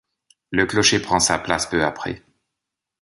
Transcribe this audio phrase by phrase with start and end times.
[0.49, 2.23] Le clocher prend sa place peu après.